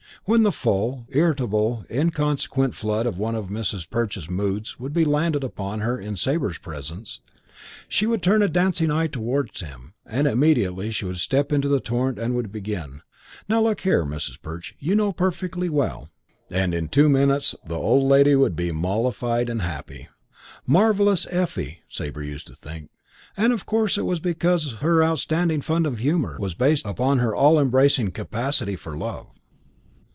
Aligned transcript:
When 0.25 0.43
the 0.43 0.51
full, 0.51 1.07
irritable, 1.09 1.83
inconsequent 1.89 2.75
flood 2.75 3.07
of 3.07 3.17
one 3.17 3.33
of 3.33 3.47
Mrs. 3.49 3.89
Perch's 3.89 4.29
moods 4.29 4.79
would 4.79 4.93
be 4.93 5.03
launched 5.03 5.43
upon 5.43 5.79
her 5.79 5.99
in 5.99 6.15
Sabre's 6.15 6.59
presence, 6.59 7.21
she 7.87 8.05
would 8.05 8.21
turn 8.21 8.43
a 8.43 8.47
dancing 8.47 8.91
eye 8.91 9.07
towards 9.07 9.61
him 9.61 9.95
and 10.05 10.27
immediately 10.27 10.91
she 10.91 11.07
could 11.07 11.17
step 11.17 11.51
into 11.51 11.67
the 11.67 11.79
torrent 11.79 12.19
and 12.19 12.35
would 12.35 12.51
begin, 12.51 13.01
"Now, 13.49 13.61
look 13.63 13.81
here, 13.81 14.05
Mrs. 14.05 14.39
Perch, 14.39 14.75
you 14.77 14.93
know 14.93 15.11
perfectly 15.11 15.69
well"; 15.69 16.11
and 16.51 16.75
in 16.75 16.87
two 16.87 17.09
minutes 17.09 17.55
the 17.65 17.75
old 17.75 18.03
lady 18.07 18.35
would 18.35 18.55
be 18.55 18.71
mollified 18.71 19.49
and 19.49 19.63
happy. 19.63 20.07
Marvellous 20.67 21.25
Effie! 21.31 21.79
Sabre 21.89 22.21
used 22.23 22.45
to 22.45 22.55
think; 22.55 22.91
and 23.35 23.51
of 23.51 23.65
course 23.65 23.97
it 23.97 24.05
was 24.05 24.19
because 24.19 24.73
her 24.81 25.01
astounding 25.01 25.61
fund 25.61 25.87
of 25.87 25.97
humour 25.97 26.37
was 26.39 26.53
based 26.53 26.85
upon 26.85 27.17
her 27.17 27.33
all 27.35 27.59
embracing 27.59 28.11
capacity 28.11 28.75
for 28.75 28.95
love. 28.95 29.25